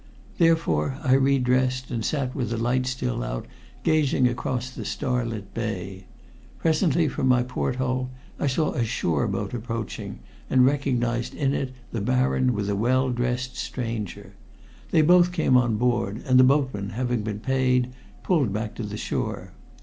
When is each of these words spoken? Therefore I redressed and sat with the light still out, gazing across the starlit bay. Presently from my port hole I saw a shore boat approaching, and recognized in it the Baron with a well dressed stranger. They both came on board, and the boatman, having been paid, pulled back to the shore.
Therefore 0.39 0.97
I 1.03 1.13
redressed 1.13 1.91
and 1.91 2.03
sat 2.03 2.33
with 2.33 2.49
the 2.49 2.57
light 2.57 2.87
still 2.87 3.23
out, 3.23 3.45
gazing 3.83 4.27
across 4.27 4.71
the 4.71 4.83
starlit 4.83 5.53
bay. 5.53 6.07
Presently 6.57 7.07
from 7.07 7.27
my 7.27 7.43
port 7.43 7.75
hole 7.75 8.09
I 8.39 8.47
saw 8.47 8.71
a 8.71 8.83
shore 8.83 9.27
boat 9.27 9.53
approaching, 9.53 10.17
and 10.49 10.65
recognized 10.65 11.35
in 11.35 11.53
it 11.53 11.71
the 11.91 12.01
Baron 12.01 12.53
with 12.53 12.67
a 12.67 12.75
well 12.75 13.11
dressed 13.11 13.55
stranger. 13.57 14.33
They 14.89 15.03
both 15.03 15.31
came 15.31 15.55
on 15.55 15.75
board, 15.75 16.23
and 16.25 16.39
the 16.39 16.43
boatman, 16.45 16.89
having 16.97 17.21
been 17.21 17.39
paid, 17.39 17.93
pulled 18.23 18.51
back 18.51 18.73
to 18.77 18.83
the 18.83 18.97
shore. 18.97 19.53